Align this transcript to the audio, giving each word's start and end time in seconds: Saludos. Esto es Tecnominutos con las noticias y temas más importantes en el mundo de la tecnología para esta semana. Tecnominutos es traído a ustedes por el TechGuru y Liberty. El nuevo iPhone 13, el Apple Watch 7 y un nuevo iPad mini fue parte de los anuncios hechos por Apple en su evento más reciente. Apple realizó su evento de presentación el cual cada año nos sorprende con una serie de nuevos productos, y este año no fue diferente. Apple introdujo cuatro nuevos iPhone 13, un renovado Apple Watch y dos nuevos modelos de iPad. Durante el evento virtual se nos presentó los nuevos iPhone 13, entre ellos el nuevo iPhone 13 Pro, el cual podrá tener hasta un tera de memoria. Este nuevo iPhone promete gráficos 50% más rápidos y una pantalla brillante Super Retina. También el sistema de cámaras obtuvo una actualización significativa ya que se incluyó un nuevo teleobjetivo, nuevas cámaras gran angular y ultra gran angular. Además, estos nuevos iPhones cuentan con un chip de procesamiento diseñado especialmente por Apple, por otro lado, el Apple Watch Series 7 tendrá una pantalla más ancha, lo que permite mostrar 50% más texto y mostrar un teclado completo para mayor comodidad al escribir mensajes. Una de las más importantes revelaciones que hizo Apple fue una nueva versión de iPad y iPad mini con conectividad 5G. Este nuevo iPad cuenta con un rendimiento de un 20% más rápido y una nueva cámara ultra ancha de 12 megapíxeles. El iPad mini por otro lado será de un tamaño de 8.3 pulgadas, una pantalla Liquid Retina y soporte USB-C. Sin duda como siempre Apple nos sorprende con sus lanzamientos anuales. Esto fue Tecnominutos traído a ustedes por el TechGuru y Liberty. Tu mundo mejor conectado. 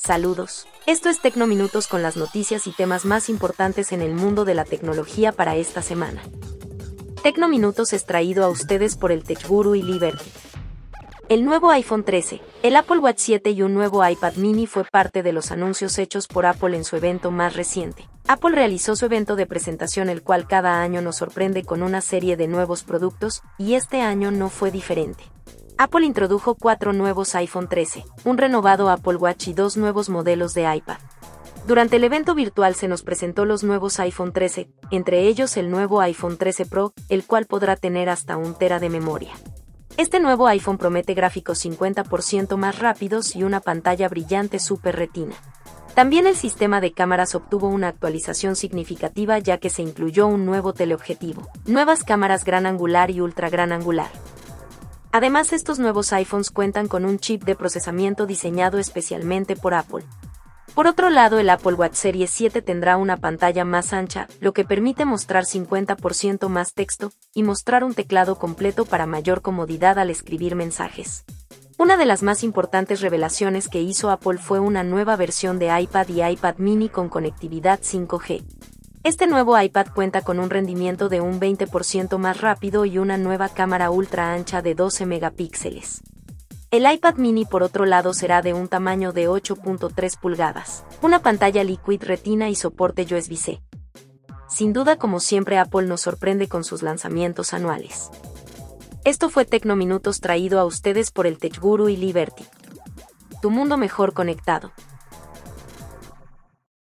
Saludos. 0.00 0.68
Esto 0.86 1.08
es 1.08 1.20
Tecnominutos 1.20 1.88
con 1.88 2.02
las 2.04 2.16
noticias 2.16 2.68
y 2.68 2.70
temas 2.70 3.04
más 3.04 3.28
importantes 3.28 3.90
en 3.90 4.00
el 4.00 4.14
mundo 4.14 4.44
de 4.44 4.54
la 4.54 4.64
tecnología 4.64 5.32
para 5.32 5.56
esta 5.56 5.82
semana. 5.82 6.22
Tecnominutos 7.24 7.92
es 7.92 8.06
traído 8.06 8.44
a 8.44 8.48
ustedes 8.48 8.96
por 8.96 9.10
el 9.10 9.24
TechGuru 9.24 9.74
y 9.74 9.82
Liberty. 9.82 10.24
El 11.28 11.44
nuevo 11.44 11.70
iPhone 11.70 12.04
13, 12.04 12.40
el 12.62 12.74
Apple 12.74 13.00
Watch 13.00 13.18
7 13.18 13.50
y 13.50 13.60
un 13.60 13.74
nuevo 13.74 14.06
iPad 14.06 14.36
mini 14.36 14.66
fue 14.66 14.84
parte 14.84 15.22
de 15.22 15.34
los 15.34 15.50
anuncios 15.50 15.98
hechos 15.98 16.26
por 16.26 16.46
Apple 16.46 16.74
en 16.74 16.84
su 16.84 16.96
evento 16.96 17.30
más 17.30 17.54
reciente. 17.54 18.08
Apple 18.26 18.52
realizó 18.52 18.96
su 18.96 19.04
evento 19.04 19.36
de 19.36 19.44
presentación 19.44 20.08
el 20.08 20.22
cual 20.22 20.46
cada 20.48 20.80
año 20.80 21.02
nos 21.02 21.16
sorprende 21.16 21.64
con 21.64 21.82
una 21.82 22.00
serie 22.00 22.38
de 22.38 22.48
nuevos 22.48 22.82
productos, 22.82 23.42
y 23.58 23.74
este 23.74 24.00
año 24.00 24.30
no 24.30 24.48
fue 24.48 24.70
diferente. 24.70 25.22
Apple 25.76 26.06
introdujo 26.06 26.54
cuatro 26.54 26.94
nuevos 26.94 27.34
iPhone 27.34 27.68
13, 27.68 28.06
un 28.24 28.38
renovado 28.38 28.88
Apple 28.88 29.16
Watch 29.16 29.48
y 29.48 29.52
dos 29.52 29.76
nuevos 29.76 30.08
modelos 30.08 30.54
de 30.54 30.74
iPad. 30.76 30.96
Durante 31.66 31.96
el 31.96 32.04
evento 32.04 32.34
virtual 32.34 32.74
se 32.74 32.88
nos 32.88 33.02
presentó 33.02 33.44
los 33.44 33.64
nuevos 33.64 34.00
iPhone 34.00 34.32
13, 34.32 34.70
entre 34.90 35.28
ellos 35.28 35.58
el 35.58 35.70
nuevo 35.70 36.00
iPhone 36.00 36.38
13 36.38 36.64
Pro, 36.64 36.94
el 37.10 37.26
cual 37.26 37.44
podrá 37.44 37.76
tener 37.76 38.08
hasta 38.08 38.38
un 38.38 38.54
tera 38.54 38.78
de 38.80 38.88
memoria. 38.88 39.34
Este 39.98 40.20
nuevo 40.20 40.46
iPhone 40.46 40.78
promete 40.78 41.12
gráficos 41.12 41.64
50% 41.64 42.56
más 42.56 42.78
rápidos 42.78 43.34
y 43.34 43.42
una 43.42 43.58
pantalla 43.58 44.08
brillante 44.08 44.60
Super 44.60 44.94
Retina. 44.94 45.34
También 45.96 46.28
el 46.28 46.36
sistema 46.36 46.80
de 46.80 46.92
cámaras 46.92 47.34
obtuvo 47.34 47.66
una 47.66 47.88
actualización 47.88 48.54
significativa 48.54 49.40
ya 49.40 49.58
que 49.58 49.70
se 49.70 49.82
incluyó 49.82 50.28
un 50.28 50.46
nuevo 50.46 50.72
teleobjetivo, 50.72 51.48
nuevas 51.66 52.04
cámaras 52.04 52.44
gran 52.44 52.64
angular 52.64 53.10
y 53.10 53.20
ultra 53.20 53.50
gran 53.50 53.72
angular. 53.72 54.08
Además, 55.10 55.52
estos 55.52 55.80
nuevos 55.80 56.12
iPhones 56.12 56.52
cuentan 56.52 56.86
con 56.86 57.04
un 57.04 57.18
chip 57.18 57.42
de 57.42 57.56
procesamiento 57.56 58.26
diseñado 58.26 58.78
especialmente 58.78 59.56
por 59.56 59.74
Apple, 59.74 60.04
por 60.78 60.86
otro 60.86 61.10
lado, 61.10 61.40
el 61.40 61.50
Apple 61.50 61.74
Watch 61.74 61.94
Series 61.94 62.30
7 62.30 62.62
tendrá 62.62 62.98
una 62.98 63.16
pantalla 63.16 63.64
más 63.64 63.92
ancha, 63.92 64.28
lo 64.38 64.52
que 64.52 64.64
permite 64.64 65.04
mostrar 65.04 65.42
50% 65.42 66.48
más 66.48 66.72
texto 66.72 67.10
y 67.34 67.42
mostrar 67.42 67.82
un 67.82 67.94
teclado 67.94 68.36
completo 68.38 68.84
para 68.84 69.04
mayor 69.04 69.42
comodidad 69.42 69.98
al 69.98 70.08
escribir 70.08 70.54
mensajes. 70.54 71.24
Una 71.78 71.96
de 71.96 72.06
las 72.06 72.22
más 72.22 72.44
importantes 72.44 73.00
revelaciones 73.00 73.66
que 73.66 73.82
hizo 73.82 74.08
Apple 74.08 74.38
fue 74.38 74.60
una 74.60 74.84
nueva 74.84 75.16
versión 75.16 75.58
de 75.58 75.76
iPad 75.80 76.06
y 76.10 76.22
iPad 76.22 76.58
mini 76.58 76.88
con 76.88 77.08
conectividad 77.08 77.80
5G. 77.80 78.44
Este 79.02 79.26
nuevo 79.26 79.60
iPad 79.60 79.88
cuenta 79.92 80.20
con 80.20 80.38
un 80.38 80.48
rendimiento 80.48 81.08
de 81.08 81.20
un 81.20 81.40
20% 81.40 82.18
más 82.18 82.40
rápido 82.40 82.84
y 82.84 82.98
una 82.98 83.18
nueva 83.18 83.48
cámara 83.48 83.90
ultra 83.90 84.32
ancha 84.32 84.62
de 84.62 84.76
12 84.76 85.06
megapíxeles. 85.06 86.02
El 86.70 86.90
iPad 86.90 87.14
mini 87.14 87.46
por 87.46 87.62
otro 87.62 87.86
lado 87.86 88.12
será 88.12 88.42
de 88.42 88.52
un 88.52 88.68
tamaño 88.68 89.14
de 89.14 89.26
8.3 89.26 90.20
pulgadas, 90.20 90.84
una 91.00 91.22
pantalla 91.22 91.64
Liquid 91.64 92.02
Retina 92.02 92.50
y 92.50 92.54
soporte 92.54 93.04
USB-C. 93.04 93.62
Sin 94.50 94.74
duda 94.74 94.96
como 94.96 95.18
siempre 95.18 95.56
Apple 95.56 95.86
nos 95.86 96.02
sorprende 96.02 96.46
con 96.46 96.64
sus 96.64 96.82
lanzamientos 96.82 97.54
anuales. 97.54 98.10
Esto 99.04 99.30
fue 99.30 99.46
Tecnominutos 99.46 100.20
traído 100.20 100.60
a 100.60 100.66
ustedes 100.66 101.10
por 101.10 101.26
el 101.26 101.38
TechGuru 101.38 101.88
y 101.88 101.96
Liberty. 101.96 102.44
Tu 103.40 103.50
mundo 103.50 103.78
mejor 103.78 104.12
conectado. 104.12 104.70